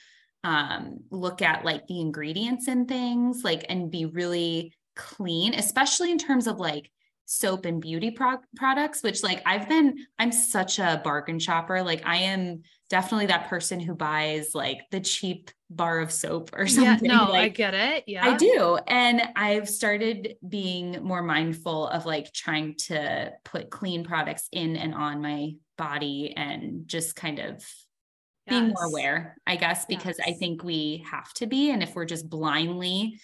um, 0.45 1.01
look 1.11 1.43
at 1.43 1.65
like 1.65 1.87
the 1.87 2.01
ingredients 2.01 2.69
in 2.69 2.87
things, 2.87 3.43
like, 3.45 3.67
and 3.69 3.91
be 3.91 4.07
really 4.07 4.73
clean, 4.97 5.55
especially 5.55 6.11
in 6.11 6.19
terms 6.19 6.47
of 6.47 6.59
like 6.59 6.91
soap 7.33 7.65
and 7.65 7.81
beauty 7.81 8.11
pro- 8.11 8.41
products, 8.57 9.05
which 9.05 9.23
like 9.23 9.41
I've 9.47 9.69
been, 9.69 10.05
I'm 10.19 10.33
such 10.33 10.81
a 10.81 11.01
bargain 11.05 11.39
shopper. 11.39 11.81
Like 11.81 12.03
I 12.05 12.17
am 12.17 12.63
definitely 12.89 13.27
that 13.27 13.49
person 13.49 13.79
who 13.79 13.95
buys 13.95 14.53
like 14.53 14.81
the 14.91 14.99
cheap 14.99 15.53
bar 15.71 16.01
of 16.01 16.11
soap 16.11 16.51
or 16.53 16.67
something. 16.67 17.09
Yeah, 17.09 17.17
no, 17.19 17.31
like, 17.31 17.43
I 17.43 17.49
get 17.51 17.75
it. 17.75 18.05
Yeah. 18.09 18.27
I 18.27 18.37
do. 18.37 18.81
And 18.85 19.23
I've 19.37 19.69
started 19.69 20.39
being 20.47 21.05
more 21.05 21.23
mindful 21.23 21.87
of 21.87 22.05
like 22.05 22.33
trying 22.33 22.75
to 22.89 23.33
put 23.45 23.71
clean 23.71 24.03
products 24.03 24.49
in 24.51 24.77
and 24.77 24.93
on 24.93 25.23
my 25.23 25.53
body 25.79 26.35
and 26.37 26.89
just 26.89 27.15
kind 27.15 27.39
of 27.39 27.65
being 28.49 28.75
more 28.75 28.87
aware, 28.87 29.37
I 29.47 29.55
guess, 29.55 29.85
because 29.85 30.19
I 30.19 30.33
think 30.33 30.65
we 30.65 31.05
have 31.09 31.33
to 31.35 31.47
be. 31.47 31.71
And 31.71 31.85
if 31.85 31.95
we're 31.95 32.07
just 32.07 32.29
blindly 32.29 33.21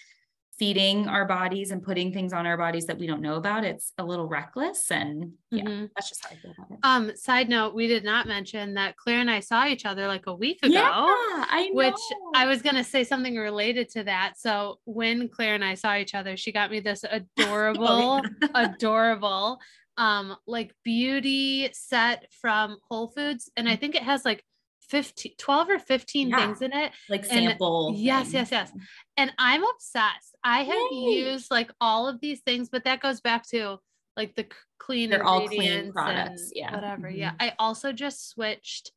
feeding 0.67 1.07
our 1.07 1.25
bodies 1.25 1.69
and 1.71 1.83
putting 1.83 2.11
things 2.11 2.33
on 2.33 2.47
our 2.47 2.57
bodies 2.57 2.85
that 2.87 2.97
we 2.97 3.05
don't 3.05 3.21
know 3.21 3.35
about, 3.35 3.63
it's 3.63 3.93
a 3.99 4.03
little 4.03 4.25
reckless. 4.27 4.89
And 4.91 5.33
yeah, 5.51 5.63
Mhm. 5.63 5.89
that's 5.95 6.09
just 6.09 6.25
how 6.25 6.31
I 6.31 6.35
feel 6.39 6.51
about 6.57 6.71
it. 6.71 6.79
Um, 6.83 7.15
side 7.15 7.47
note, 7.47 7.75
we 7.75 7.87
did 7.87 8.03
not 8.03 8.27
mention 8.27 8.73
that 8.73 8.95
Claire 8.97 9.19
and 9.19 9.29
I 9.29 9.39
saw 9.39 9.67
each 9.67 9.85
other 9.85 10.07
like 10.07 10.25
a 10.25 10.33
week 10.33 10.59
ago. 10.63 10.73
Yeah, 10.73 10.89
I 10.91 11.69
know. 11.69 11.75
which 11.75 11.95
I 12.35 12.45
was 12.47 12.61
gonna 12.63 12.83
say 12.83 13.03
something 13.03 13.35
related 13.35 13.89
to 13.89 14.03
that. 14.05 14.33
So 14.39 14.79
when 14.85 15.29
Claire 15.29 15.53
and 15.55 15.63
I 15.63 15.75
saw 15.75 15.95
each 15.95 16.15
other, 16.15 16.35
she 16.35 16.51
got 16.51 16.71
me 16.71 16.79
this 16.79 17.03
adorable, 17.11 18.21
adorable, 18.55 19.59
um, 19.97 20.35
like 20.47 20.73
beauty 20.83 21.69
set 21.73 22.31
from 22.31 22.77
Whole 22.89 23.09
Foods, 23.09 23.51
and 23.57 23.69
I 23.69 23.75
think 23.75 23.95
it 23.95 24.03
has 24.03 24.25
like 24.25 24.43
15, 24.89 25.33
12 25.37 25.69
or 25.69 25.79
15 25.79 26.29
Yeah. 26.29 26.37
things 26.37 26.61
in 26.61 26.73
it. 26.73 26.91
like 27.09 27.21
and- 27.23 27.29
sample. 27.29 27.93
yes, 27.95 28.31
yes, 28.33 28.51
yes. 28.51 28.71
And 29.17 29.33
I'm 29.37 29.63
obsessed. 29.63 30.35
I 30.43 30.63
have 30.63 30.75
Yay. 30.91 30.97
used 31.31 31.51
like 31.51 31.71
all 31.81 32.07
of 32.07 32.19
these 32.21 32.41
things, 32.41 32.69
but 32.69 32.83
that 32.85 33.01
goes 33.01 33.19
back 33.21 33.47
to 33.49 33.77
like 34.15 34.35
the 34.35 34.47
clean 34.79 35.09
They're 35.09 35.23
all 35.23 35.47
clean 35.47 35.91
products, 35.91 36.51
yeah. 36.55 36.73
whatever. 36.73 37.09
Yeah. 37.09 37.31
Mhm. 37.31 37.35
I 37.41 37.53
also 37.59 37.91
just 37.91 38.29
switched 38.29 38.91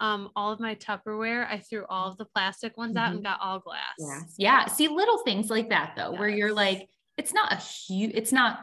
um 0.00 0.30
all 0.34 0.50
of 0.50 0.58
my 0.60 0.74
Tupperware. 0.74 1.46
I 1.48 1.58
threw 1.60 1.84
all 1.88 2.10
of 2.10 2.16
the 2.16 2.24
plastic 2.24 2.76
ones 2.76 2.96
out 2.96 3.12
and 3.12 3.22
got 3.22 3.38
all 3.40 3.60
glass. 3.60 3.94
Yes. 3.98 4.34
Yeah. 4.38 4.66
See 4.66 4.88
little 4.88 5.18
things 5.18 5.50
like 5.50 5.68
that 5.70 5.94
though, 5.96 6.12
where 6.12 6.28
you're 6.28 6.52
like, 6.52 6.88
it's 7.16 7.32
not 7.32 7.52
a 7.52 7.56
huge, 7.56 8.12
it's 8.14 8.32
not 8.32 8.60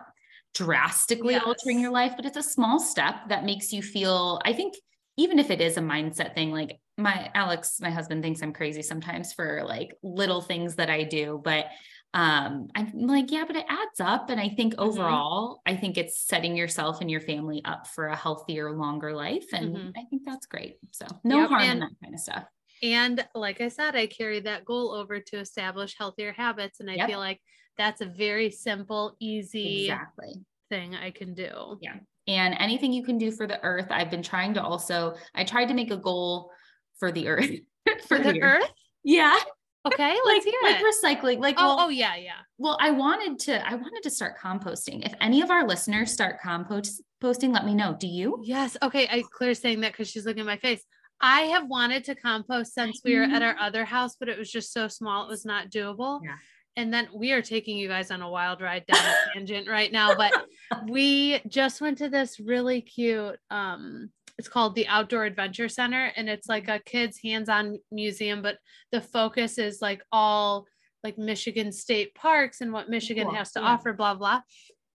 drastically 0.53 1.35
altering 1.37 1.79
your 1.79 1.91
life, 1.91 2.13
but 2.17 2.25
it's 2.25 2.37
a 2.37 2.43
small 2.43 2.79
step 2.79 3.29
that 3.29 3.45
makes 3.45 3.71
you 3.71 3.81
feel, 3.81 4.41
I 4.43 4.51
think, 4.53 4.75
even 5.17 5.39
if 5.39 5.49
it 5.49 5.61
is 5.61 5.77
a 5.77 5.81
mindset 5.81 6.35
thing, 6.35 6.51
like 6.51 6.79
my 6.97 7.31
Alex, 7.35 7.79
my 7.81 7.89
husband 7.91 8.23
thinks 8.23 8.41
I'm 8.41 8.53
crazy 8.53 8.81
sometimes 8.81 9.33
for 9.33 9.63
like 9.65 9.97
little 10.03 10.41
things 10.41 10.75
that 10.75 10.89
I 10.89 11.03
do, 11.03 11.41
but 11.43 11.65
um 12.13 12.67
I'm 12.75 12.91
like, 13.07 13.31
yeah, 13.31 13.45
but 13.45 13.55
it 13.55 13.65
adds 13.69 13.99
up. 13.99 14.29
And 14.29 14.39
I 14.39 14.49
think 14.49 14.75
Mm-hmm. 14.83 15.21
overall, 15.21 15.61
I 15.65 15.75
think 15.75 15.97
it's 15.97 16.19
setting 16.19 16.57
yourself 16.57 17.01
and 17.01 17.09
your 17.09 17.21
family 17.21 17.63
up 17.65 17.87
for 17.87 18.07
a 18.07 18.15
healthier, 18.15 18.71
longer 18.71 19.13
life. 19.13 19.45
And 19.53 19.81
Mhm. 19.81 19.93
I 19.97 20.03
think 20.09 20.23
that's 20.25 20.45
great. 20.45 20.77
So 20.91 21.07
no 21.23 21.45
Yep, 21.45 21.47
harm 21.47 21.71
in 21.71 21.79
that 21.79 21.91
kind 22.03 22.13
of 22.13 22.19
stuff. 22.19 22.45
And 22.83 23.27
like 23.35 23.61
I 23.61 23.67
said, 23.69 23.95
I 23.95 24.07
carry 24.07 24.39
that 24.41 24.65
goal 24.65 24.91
over 24.91 25.19
to 25.19 25.37
establish 25.39 25.95
healthier 25.97 26.31
habits. 26.33 26.79
And 26.79 26.89
I 26.89 26.97
Yep. 26.97 27.11
feel 27.11 27.19
like 27.19 27.41
that's 27.77 28.01
a 28.01 28.05
very 28.07 28.49
simple, 28.51 29.15
easy 29.19 30.03
Exactly. 30.03 30.45
thing 30.69 30.95
I 30.95 31.11
can 31.11 31.33
do. 31.33 31.79
Yeah. 31.79 31.99
And 32.27 32.55
anything 32.59 32.93
you 32.93 33.03
can 33.03 33.17
do 33.17 33.31
for 33.31 33.47
the 33.47 33.61
earth 33.63 33.87
i've 33.89 34.11
been 34.11 34.23
trying 34.23 34.53
to 34.53 34.61
also 34.61 35.15
i 35.35 35.43
tried 35.43 35.65
to 35.65 35.73
make 35.73 35.91
a 35.91 35.97
goal 35.97 36.51
for 36.99 37.11
the 37.11 37.27
earth 37.27 37.49
For 38.07 38.19
the 38.19 38.41
earth? 38.43 38.69
yeah 39.03 39.37
Okay, 39.83 40.09
like 40.09 40.21
let's 40.25 40.45
hear 40.45 40.53
like 40.61 40.79
it. 40.79 40.85
recycling 40.85 41.39
like 41.39 41.55
Oh, 41.57 41.75
well, 41.75 41.85
oh 41.87 41.89
yeah, 41.89 42.15
yeah. 42.15 42.41
well 42.59 42.77
i 42.79 42.91
wanted 42.91 43.39
to 43.39 43.67
i 43.67 43.73
wanted 43.73 44.03
to 44.03 44.11
start 44.11 44.37
composting 44.39 45.03
if 45.05 45.13
any 45.19 45.41
of 45.41 45.49
our 45.49 45.67
listeners 45.67 46.11
start 46.11 46.39
composting, 46.39 47.51
let 47.51 47.65
me 47.65 47.73
know 47.73 47.95
do 47.99 48.07
you 48.07 48.39
Yes. 48.43 48.77
Okay. 48.83 49.07
I 49.09 49.23
Claire's 49.31 49.59
saying 49.59 49.81
that 49.81 49.93
because 49.93 50.09
she's 50.09 50.25
looking 50.25 50.41
at 50.41 50.45
my 50.45 50.57
face. 50.57 50.83
I 51.19 51.41
have 51.41 51.67
wanted 51.67 52.03
to 52.05 52.15
compost 52.15 52.73
since 52.73 53.01
we 53.05 53.15
were 53.15 53.23
at 53.23 53.29
mm-hmm. 53.29 53.43
our 53.43 53.55
other 53.59 53.85
house, 53.85 54.15
but 54.19 54.27
it 54.27 54.37
was 54.39 54.51
just 54.51 54.73
so 54.73 54.87
small, 54.87 55.25
it 55.25 55.29
was 55.29 55.45
not 55.45 55.69
doable. 55.69 56.19
Yeah. 56.23 56.35
And 56.77 56.93
then 56.93 57.07
we 57.13 57.31
are 57.33 57.41
taking 57.41 57.77
you 57.77 57.87
guys 57.87 58.11
on 58.11 58.21
a 58.21 58.29
wild 58.29 58.61
ride 58.61 58.85
down 58.85 59.03
a 59.03 59.33
tangent 59.33 59.67
right 59.67 59.91
now, 59.91 60.15
but 60.15 60.31
we 60.89 61.39
just 61.47 61.81
went 61.81 61.97
to 61.99 62.09
this 62.09 62.39
really 62.39 62.81
cute 62.81 63.37
um 63.49 64.09
it's 64.37 64.47
called 64.47 64.73
the 64.73 64.87
Outdoor 64.87 65.25
Adventure 65.25 65.69
Center 65.69 66.11
and 66.15 66.27
it's 66.27 66.47
like 66.49 66.67
a 66.67 66.79
kids 66.79 67.19
hands-on 67.23 67.77
museum, 67.91 68.41
but 68.41 68.57
the 68.91 69.01
focus 69.01 69.57
is 69.59 69.81
like 69.81 70.01
all 70.11 70.65
like 71.03 71.17
Michigan 71.17 71.71
state 71.71 72.15
parks 72.15 72.61
and 72.61 72.71
what 72.73 72.89
Michigan 72.89 73.25
Cool. 73.27 73.35
has 73.35 73.51
to 73.51 73.59
Yeah. 73.59 73.67
offer, 73.67 73.93
blah 73.93 74.15
blah. 74.15 74.41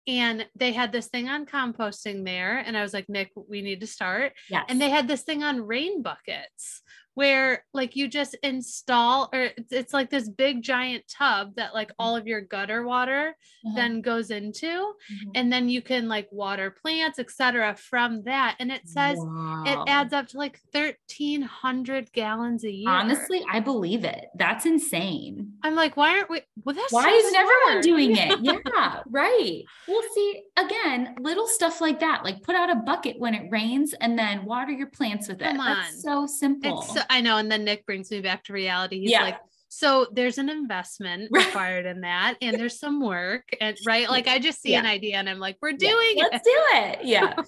And 0.07 0.47
they 0.55 0.73
had 0.73 0.93
this 0.93 1.09
thing 1.09 1.29
on 1.29 1.47
composting 1.47 2.25
there. 2.25 2.59
And 2.59 2.77
I 2.77 2.83
was 2.83 2.93
like, 2.95 3.09
Nick, 3.09 3.33
we 3.49 3.61
need 3.63 3.81
to 3.81 3.87
start. 3.87 4.33
yes 4.51 4.65
And 4.69 4.81
they 4.81 4.91
had 4.91 5.09
this 5.09 5.23
thing 5.23 5.43
on 5.43 5.67
rain 5.67 6.03
buckets 6.03 6.83
where 7.15 7.65
like 7.73 7.95
you 7.97 8.09
just 8.09 8.35
install 8.43 9.29
or 9.33 9.51
it's, 9.57 9.73
it's 9.73 9.93
like 9.93 10.11
this 10.11 10.29
big 10.29 10.63
giant 10.63 11.05
tub 11.09 11.55
that 11.57 11.73
like 11.75 11.93
all 11.99 12.17
of 12.17 12.27
your 12.27 12.41
gutter 12.41 12.85
water 12.85 13.37
Uh-huh. 13.67 13.75
then 13.77 14.01
goes 14.01 14.31
into 14.31 14.67
Mhm. 14.67 15.31
and 15.35 15.53
then 15.53 15.69
you 15.69 15.81
can 15.83 16.09
like 16.09 16.29
water 16.33 16.71
plants 16.71 17.19
etc 17.19 17.75
from 17.77 18.23
that 18.25 18.57
and 18.59 18.71
it 18.73 18.83
says 18.89 19.19
it 19.67 19.79
adds 19.87 20.13
up 20.13 20.27
to 20.29 20.39
like 20.39 20.59
1300 20.73 22.13
gallons 22.13 22.65
a 22.65 22.71
year 22.71 22.91
honestly 22.91 23.43
i 23.51 23.61
believe 23.61 24.05
it 24.05 24.27
that's 24.37 24.67
insane 24.67 25.53
i'm 25.63 25.75
like 25.75 25.97
why 25.97 26.11
aren't 26.17 26.31
we 26.31 26.41
well 26.65 26.75
that's 26.75 26.93
Why 26.93 27.09
isn't 27.11 27.35
everyone 27.37 27.81
doing 27.83 28.17
it? 28.17 28.39
Yeah, 28.45 29.01
right. 29.11 29.63
Well, 29.87 30.03
see, 30.15 30.43
again, 30.57 31.17
little 31.21 31.47
stuff 31.47 31.81
like 31.81 32.01
that, 32.01 32.25
like 32.25 32.43
put 32.43 32.55
out 32.57 32.71
a 32.71 32.77
bucket 32.77 33.19
when 33.19 33.35
it 33.35 33.51
rains 33.51 33.95
and 34.01 34.19
then 34.19 34.45
water 34.45 34.73
your 34.73 34.87
plants 34.87 35.29
with 35.29 35.41
it. 35.43 35.45
Come 35.45 35.59
That's 35.59 35.89
on. 35.89 36.01
so 36.01 36.27
simple. 36.27 36.81
it's 36.81 36.95
so, 36.95 37.01
i 37.11 37.21
know 37.21 37.37
and 37.37 37.51
then 37.51 37.65
nick 37.65 37.85
brings 37.87 38.11
me 38.11 38.21
back 38.21 38.45
to 38.45 38.53
reality 38.53 39.01
he's 39.01 39.11
Yeah. 39.11 39.23
like 39.23 39.39
so 39.69 40.07
there's 40.13 40.39
an 40.39 40.49
investment 40.49 41.29
required 41.33 41.85
in 41.87 42.03
that 42.03 42.37
and 42.41 42.57
there's 42.59 42.79
some 42.79 43.01
work 43.01 43.49
and 43.61 43.77
right 43.87 44.09
like 44.09 44.29
i 44.29 44.39
just 44.39 44.63
see 44.63 44.75
an 44.77 44.87
idea 44.87 45.17
and 45.17 45.29
i'm 45.29 45.41
like 45.41 45.57
we're 45.61 45.71
Yeah, 45.71 45.91
doing 45.91 46.15
Let's 46.19 46.37
it 46.37 46.43
do 46.45 46.79
it. 46.79 47.05
Yeah. 47.05 47.35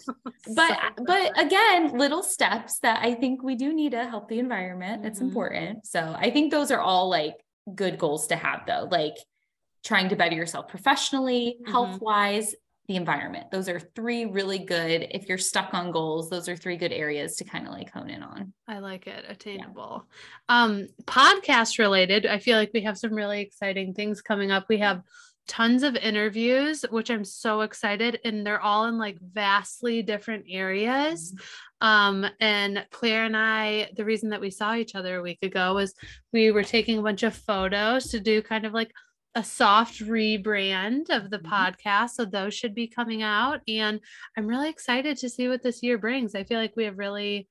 But 0.54 0.78
So 0.96 1.04
but 1.04 1.40
again, 1.40 1.98
little 1.98 2.22
steps 2.22 2.78
that 2.80 3.00
I 3.04 3.14
think 3.14 3.42
we 3.42 3.56
do 3.56 3.72
need 3.74 3.92
to 3.92 4.06
help 4.06 4.28
the 4.28 4.38
environment. 4.38 5.04
It's 5.04 5.18
Mhm. 5.18 5.22
important. 5.22 5.86
So 5.86 6.14
I 6.16 6.30
think 6.30 6.52
those 6.52 6.70
are 6.70 6.78
all 6.80 7.08
like 7.08 7.34
good 7.74 7.98
goals 7.98 8.28
to 8.28 8.36
have 8.36 8.60
though. 8.64 8.86
Like 8.88 9.16
trying 9.84 10.08
to 10.10 10.16
better 10.16 10.36
yourself 10.36 10.68
professionally, 10.68 11.58
Mhm. 11.62 11.70
health 11.72 12.00
wise, 12.00 12.54
the 12.88 12.96
environment. 12.96 13.50
Those 13.50 13.68
are 13.68 13.80
three 13.80 14.26
really 14.26 14.58
good. 14.58 15.08
If 15.10 15.28
you're 15.28 15.38
stuck 15.38 15.74
on 15.74 15.90
goals, 15.90 16.30
those 16.30 16.48
are 16.48 16.56
three 16.56 16.76
good 16.76 16.92
areas 16.92 17.36
to 17.36 17.44
kind 17.44 17.66
of 17.66 17.72
like 17.72 17.90
hone 17.90 18.10
in 18.10 18.22
on. 18.22 18.52
I 18.68 18.78
like 18.78 19.06
it. 19.06 19.24
Attainable. 19.28 20.06
Um, 20.48 20.88
podcast 21.04 21.78
related, 21.78 22.26
I 22.26 22.38
feel 22.38 22.56
like 22.56 22.70
we 22.72 22.82
have 22.82 22.98
some 22.98 23.12
really 23.12 23.40
exciting 23.40 23.94
things 23.94 24.22
coming 24.22 24.50
up. 24.50 24.66
We 24.68 24.78
have 24.78 25.02
tons 25.48 25.82
of 25.82 25.96
interviews, 25.96 26.84
which 26.90 27.10
I'm 27.10 27.24
so 27.24 27.60
excited, 27.60 28.20
and 28.24 28.46
they're 28.46 28.60
all 28.60 28.86
in 28.86 28.98
like 28.98 29.18
vastly 29.20 30.02
different 30.02 30.46
areas. 30.48 31.34
Um, 31.80 32.26
and 32.40 32.84
Claire 32.90 33.24
and 33.24 33.36
I, 33.36 33.90
the 33.96 34.04
reason 34.04 34.30
that 34.30 34.40
we 34.40 34.50
saw 34.50 34.74
each 34.74 34.94
other 34.94 35.16
a 35.16 35.22
week 35.22 35.42
ago 35.42 35.74
was 35.74 35.94
we 36.32 36.50
were 36.50 36.64
taking 36.64 36.98
a 36.98 37.02
bunch 37.02 37.22
of 37.22 37.34
photos 37.34 38.08
to 38.08 38.20
do 38.20 38.42
kind 38.42 38.64
of 38.64 38.72
like 38.72 38.90
a 39.36 39.44
soft 39.44 40.00
rebrand 40.00 41.10
of 41.10 41.30
the 41.30 41.38
Mhm. 41.38 41.44
podcast. 41.76 42.10
So 42.10 42.24
those 42.24 42.54
should 42.54 42.74
be 42.74 42.88
coming 42.88 43.22
out. 43.22 43.60
And 43.68 44.00
I'm 44.36 44.46
really 44.46 44.68
excited 44.70 45.18
to 45.18 45.28
see 45.28 45.46
what 45.46 45.62
this 45.62 45.82
year 45.82 45.98
brings. 45.98 46.34
I 46.34 46.42
feel 46.42 46.58
like 46.58 46.74
we 46.74 46.84
have 46.84 46.98
really 46.98 47.46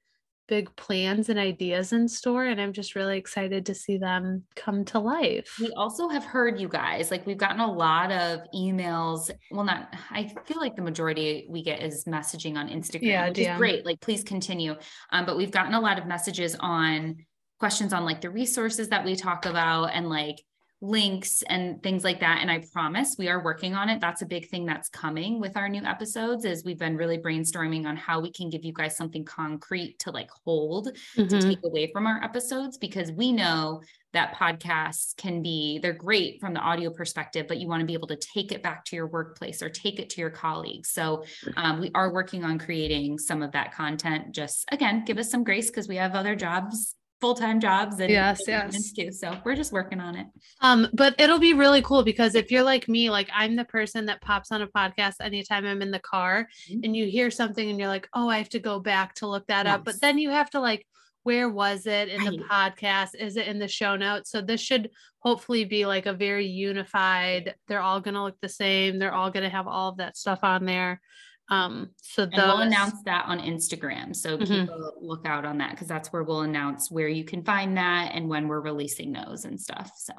big 0.48 0.76
plans 0.76 1.30
and 1.30 1.40
ideas 1.40 1.92
in 1.92 2.08
store, 2.08 2.46
and 2.46 2.62
I'm 2.62 2.72
just 2.74 2.94
really 2.96 3.18
excited 3.18 3.66
to 3.66 3.74
see 3.74 3.98
them 3.98 4.44
come 4.56 4.86
to 4.86 5.00
life. 5.00 5.58
We 5.60 5.72
also 5.72 6.08
have 6.08 6.24
heard 6.24 6.60
you 6.60 6.68
guys, 6.68 7.10
like 7.10 7.26
we've 7.26 7.38
gotten 7.38 7.62
a 7.62 7.72
lot 7.72 8.12
of 8.12 8.42
emails. 8.54 9.32
Well, 9.50 9.64
not, 9.64 9.92
I 10.12 10.28
feel 10.46 10.60
like 10.60 10.76
the 10.76 10.84
majority 10.84 11.48
we 11.50 11.64
get 11.64 11.82
is 11.82 12.06
messaging 12.06 12.58
on 12.58 12.70
Instagram, 12.70 13.02
Yeah, 13.08 13.30
which 13.30 13.40
is 13.40 13.58
great. 13.58 13.86
Like, 13.88 14.02
please 14.02 14.24
continue. 14.24 14.76
Um, 15.12 15.26
but 15.26 15.36
we've 15.38 15.50
gotten 15.52 15.74
a 15.74 15.82
lot 15.82 15.98
of 15.98 16.06
messages 16.06 16.56
on 16.60 17.26
questions 17.60 17.92
on 17.94 18.06
like 18.06 18.22
the 18.22 18.30
resources 18.30 18.90
that 18.90 19.04
we 19.04 19.16
talk 19.16 19.46
about 19.48 19.86
and 19.94 20.10
like 20.10 20.44
links 20.82 21.42
and 21.44 21.82
things 21.82 22.04
like 22.04 22.20
that. 22.20 22.40
And 22.42 22.52
I 22.52 22.64
promise 22.72 23.16
we 23.18 23.30
are 23.30 23.44
working 23.44 23.74
on 23.76 23.90
it. 23.90 24.02
That's 24.02 24.22
a 24.22 24.26
big 24.26 24.50
thing 24.50 24.66
that's 24.66 24.90
coming 24.90 25.40
with 25.40 25.56
our 25.58 25.70
new 25.70 25.84
episodes 25.84 26.46
is 26.46 26.64
we've 26.64 26.78
been 26.78 26.98
really 26.98 27.18
brainstorming 27.18 27.86
on 27.86 27.96
how 27.96 28.20
we 28.20 28.32
can 28.32 28.50
give 28.50 28.64
you 28.66 28.74
guys 28.74 28.96
something 28.98 29.24
concrete 29.26 29.98
to 30.00 30.12
like 30.12 30.30
hold 30.46 30.94
to 31.16 31.22
Mhm. 31.22 31.42
take 31.50 31.60
away 31.64 31.90
from 31.92 32.06
our 32.06 32.22
episodes 32.24 32.78
because 32.78 33.12
we 33.12 33.32
know 33.32 33.82
that 34.14 34.34
podcasts 34.36 35.16
can 35.18 35.42
be 35.42 35.78
they're 35.80 35.92
great 35.92 36.40
from 36.40 36.54
the 36.54 36.60
audio 36.62 36.90
perspective 36.90 37.48
but 37.50 37.58
you 37.58 37.68
want 37.68 37.82
to 37.82 37.86
be 37.86 37.94
able 37.94 38.08
to 38.08 38.16
take 38.16 38.54
it 38.54 38.64
back 38.64 38.86
to 38.86 38.96
your 38.96 39.08
workplace 39.08 39.62
or 39.62 39.68
take 39.70 40.00
it 40.00 40.10
to 40.10 40.22
your 40.22 40.30
colleagues 40.30 40.90
so 40.92 41.24
um, 41.58 41.82
we 41.82 41.92
are 41.94 42.14
working 42.14 42.46
on 42.46 42.58
creating 42.58 43.18
some 43.20 43.42
of 43.42 43.52
that 43.52 43.74
content 43.74 44.32
just 44.34 44.64
again 44.72 45.04
give 45.04 45.18
us 45.18 45.30
some 45.30 45.44
grace 45.44 45.70
because 45.70 45.90
we 45.90 45.98
have 45.98 46.16
other 46.16 46.34
jobs 46.34 46.96
full-time 47.22 47.60
jobs 47.60 48.00
and 48.00 48.10
Yes, 48.12 48.42
yes. 48.48 48.92
too. 48.92 49.12
So 49.12 49.38
we're 49.46 49.56
just 49.56 49.72
working 49.72 50.00
on 50.00 50.16
it. 50.16 50.28
Um, 50.62 50.88
but 50.94 51.16
it'll 51.20 51.40
be 51.40 51.54
really 51.54 51.82
cool 51.82 52.04
because 52.04 52.36
if 52.36 52.52
you're 52.52 52.64
like 52.64 52.88
me, 52.90 53.10
like 53.10 53.30
I'm 53.34 53.56
the 53.56 53.66
person 53.66 54.06
that 54.08 54.22
pops 54.22 54.52
on 54.52 54.62
a 54.62 54.68
podcast 54.68 55.16
anytime 55.22 55.66
I'm 55.66 55.82
in 55.82 55.92
the 55.92 56.00
car 56.00 56.48
Mhm. 56.70 56.82
and 56.84 56.96
you 56.96 57.06
hear 57.06 57.32
something 57.32 57.70
and 57.70 57.80
you're 57.80 57.88
like, 57.88 58.08
oh, 58.14 58.28
I 58.30 58.38
have 58.38 58.50
to 58.50 58.60
go 58.60 58.80
back 58.80 59.16
to 59.16 59.28
look 59.28 59.48
that 59.48 59.66
up. 59.66 59.84
But 59.86 60.02
then 60.02 60.18
you 60.18 60.30
have 60.30 60.50
to 60.52 60.60
like, 60.60 60.86
where 61.24 61.50
was 61.50 61.88
it 61.88 62.10
in 62.10 62.24
the 62.24 62.38
Right. 62.50 62.76
podcast? 62.78 63.16
Is 63.18 63.36
it 63.38 63.48
in 63.48 63.58
the 63.60 63.68
show 63.68 63.96
notes? 63.96 64.30
So 64.30 64.42
this 64.42 64.62
should 64.62 64.92
hopefully 65.20 65.66
be 65.66 65.86
like 65.88 66.06
a 66.06 66.14
very 66.14 66.46
unified, 66.46 67.56
they're 67.68 67.82
all 67.82 68.00
gonna 68.02 68.24
look 68.24 68.40
the 68.42 68.50
same, 68.50 69.00
they're 69.00 69.14
all 69.14 69.32
gonna 69.32 69.50
have 69.50 69.68
all 69.68 69.90
of 69.90 69.98
that 69.98 70.18
stuff 70.18 70.40
on 70.44 70.66
there. 70.66 71.02
Um, 71.50 71.92
so 72.02 72.24
And 72.24 72.34
we'll 72.36 72.58
announce 72.60 73.02
that 73.04 73.26
on 73.28 73.40
Instagram. 73.40 74.16
So 74.16 74.38
Mhm. 74.38 74.48
keep 74.48 74.70
a 74.70 74.92
look 75.00 75.26
out 75.28 75.46
on 75.46 75.60
that 75.60 75.72
because 75.72 75.88
that's 75.88 76.12
where 76.12 76.24
we'll 76.24 76.42
announce 76.42 76.90
where 76.90 77.08
you 77.08 77.24
can 77.24 77.44
find 77.44 77.78
that 77.78 78.12
and 78.14 78.28
when 78.28 78.48
we're 78.48 78.62
releasing 78.62 79.14
those 79.14 79.46
and 79.46 79.60
stuff. 79.62 79.92
So 79.98 80.14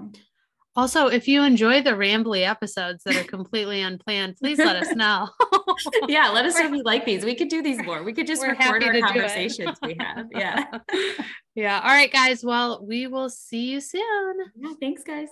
also 0.76 1.08
if 1.08 1.26
you 1.26 1.42
enjoy 1.42 1.82
the 1.82 1.90
rambly 1.90 2.46
episodes 2.46 3.02
that 3.04 3.16
are 3.16 3.24
completely 3.24 3.80
unplanned, 3.82 4.36
please 4.36 4.58
let 4.58 4.76
us 4.76 4.94
know. 4.94 5.28
yeah, 6.08 6.28
let 6.28 6.44
us 6.44 6.54
know 6.58 6.66
if 6.66 6.72
you 6.72 6.82
like 6.84 7.04
these. 7.04 7.24
We 7.24 7.34
could 7.34 7.48
do 7.48 7.60
these 7.62 7.82
more. 7.82 8.04
We 8.04 8.12
could 8.12 8.26
just 8.28 8.42
record 8.42 8.84
our 8.84 8.92
to 8.92 8.92
do 8.92 8.98
it. 8.98 9.02
conversations 9.04 9.78
we 9.82 9.96
have. 9.98 10.26
Yeah. 10.32 10.66
yeah. 11.56 11.80
All 11.80 11.88
right, 11.90 12.12
guys. 12.12 12.44
Well, 12.44 12.84
we 12.86 13.08
will 13.08 13.30
see 13.30 13.70
you 13.72 13.80
soon. 13.80 14.36
yeah. 14.56 14.72
Thanks, 14.80 15.02
guys. 15.02 15.28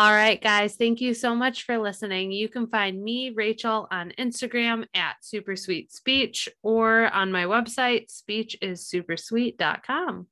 All 0.00 0.14
right, 0.14 0.40
guys. 0.40 0.76
Thank 0.76 1.02
you 1.02 1.12
so 1.12 1.34
much 1.34 1.64
for 1.64 1.76
listening. 1.76 2.32
You 2.32 2.48
can 2.48 2.68
find 2.68 3.04
me, 3.04 3.34
Rachel, 3.36 3.86
on 3.90 4.14
Instagram 4.18 4.86
at 4.94 5.16
Super 5.20 5.56
Sweet 5.56 5.92
Speech 5.92 6.48
or 6.62 7.12
on 7.12 7.30
my 7.30 7.44
website, 7.44 8.10
speechissupersweet.com. 8.10 10.26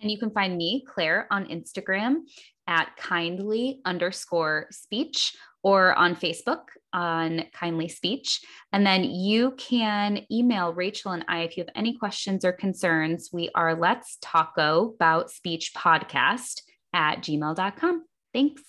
And 0.00 0.10
you 0.10 0.18
can 0.18 0.32
find 0.32 0.56
me, 0.56 0.84
Claire, 0.84 1.28
on 1.30 1.46
Instagram 1.46 2.22
at 2.66 2.96
kindly 2.96 3.80
underscore 3.84 4.66
speech 4.72 5.36
or 5.62 5.94
on 5.94 6.16
Facebook 6.16 6.62
on 6.92 7.44
kindly 7.52 7.86
speech. 7.86 8.40
And 8.72 8.84
then 8.84 9.04
you 9.04 9.52
can 9.58 10.26
email 10.28 10.72
Rachel 10.72 11.12
and 11.12 11.24
I 11.28 11.42
if 11.42 11.56
you 11.56 11.62
have 11.62 11.72
any 11.76 11.96
questions 11.96 12.44
or 12.44 12.50
concerns. 12.50 13.30
We 13.32 13.48
are 13.54 13.76
let's 13.76 14.18
taco 14.20 14.94
about 14.96 15.30
speech 15.30 15.72
podcast 15.72 16.62
at 16.92 17.18
gmail.com. 17.18 18.04
Thanks. 18.34 18.62